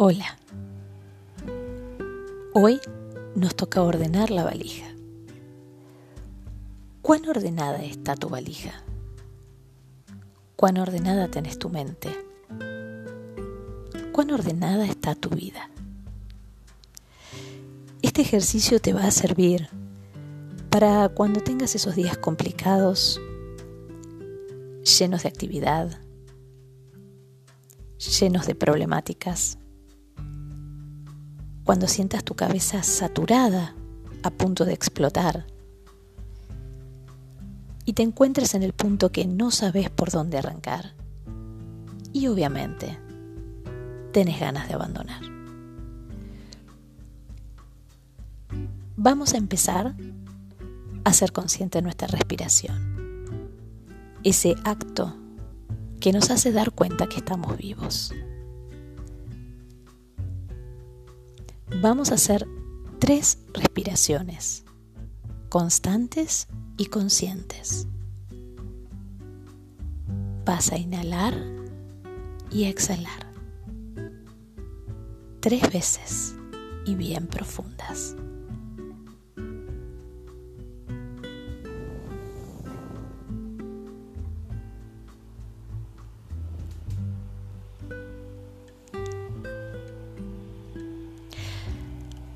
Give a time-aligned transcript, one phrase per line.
[0.00, 0.38] Hola.
[2.54, 2.80] Hoy
[3.34, 4.86] nos toca ordenar la valija.
[7.02, 8.84] ¿Cuán ordenada está tu valija?
[10.54, 12.10] ¿Cuán ordenada tenés tu mente?
[14.12, 15.68] ¿Cuán ordenada está tu vida?
[18.00, 19.68] Este ejercicio te va a servir
[20.70, 23.20] para cuando tengas esos días complicados,
[25.00, 26.00] llenos de actividad,
[27.98, 29.58] llenos de problemáticas,
[31.68, 33.74] cuando sientas tu cabeza saturada,
[34.22, 35.44] a punto de explotar,
[37.84, 40.94] y te encuentres en el punto que no sabes por dónde arrancar.
[42.14, 42.98] Y obviamente,
[44.12, 45.20] tenés ganas de abandonar.
[48.96, 49.94] Vamos a empezar
[51.04, 53.36] a ser consciente de nuestra respiración.
[54.24, 55.18] Ese acto
[56.00, 58.14] que nos hace dar cuenta que estamos vivos.
[61.82, 62.46] Vamos a hacer
[62.98, 64.64] tres respiraciones
[65.48, 67.86] constantes y conscientes.
[70.44, 71.34] Vas a inhalar
[72.50, 73.26] y exhalar
[75.40, 76.34] tres veces
[76.86, 78.16] y bien profundas.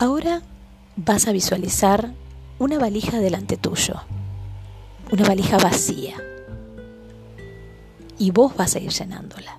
[0.00, 0.40] Ahora
[0.96, 2.14] vas a visualizar
[2.58, 3.96] una valija delante tuyo,
[5.12, 6.16] una valija vacía,
[8.16, 9.58] y vos vas a ir llenándola.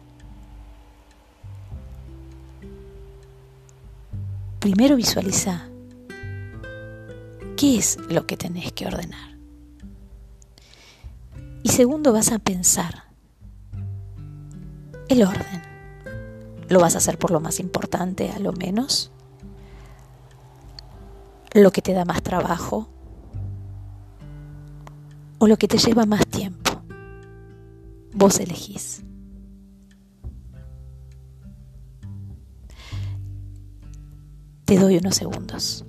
[4.58, 5.68] Primero visualiza
[7.56, 9.38] qué es lo que tenés que ordenar.
[11.62, 13.04] Y segundo vas a pensar
[15.08, 15.62] el orden.
[16.68, 19.12] ¿Lo vas a hacer por lo más importante a lo menos?
[21.54, 22.88] Lo que te da más trabajo
[25.38, 26.84] o lo que te lleva más tiempo.
[28.14, 29.04] Vos elegís.
[34.66, 35.86] Te doy unos segundos.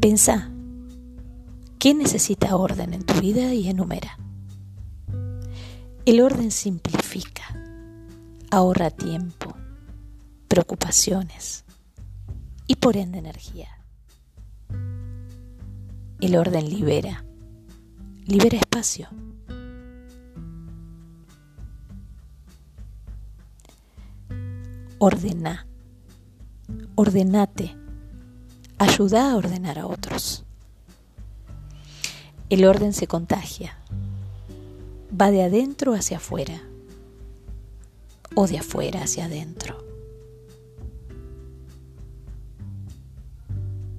[0.00, 0.50] Pensa,
[1.78, 4.16] ¿qué necesita orden en tu vida y enumera?
[6.08, 7.44] El orden simplifica,
[8.50, 9.54] ahorra tiempo,
[10.48, 11.66] preocupaciones
[12.66, 13.68] y por ende energía.
[16.18, 17.26] El orden libera,
[18.24, 19.10] libera espacio.
[24.96, 25.66] Ordena,
[26.94, 27.76] ordenate,
[28.78, 30.46] ayuda a ordenar a otros.
[32.48, 33.76] El orden se contagia,
[35.20, 36.62] va de adentro hacia afuera
[38.34, 39.84] o de afuera hacia adentro.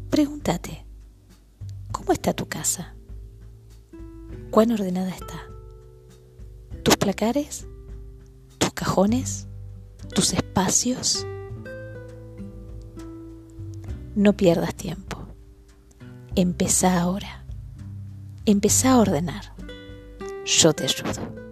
[0.09, 0.85] Pregúntate,
[1.91, 2.95] ¿cómo está tu casa?
[4.51, 5.43] ¿Cuán ordenada está?
[6.83, 7.67] ¿Tus placares?
[8.57, 9.47] ¿Tus cajones?
[10.15, 11.25] ¿Tus espacios?
[14.15, 15.27] No pierdas tiempo.
[16.35, 17.45] Empezá ahora.
[18.45, 19.53] Empezá a ordenar
[20.49, 21.48] شده شدم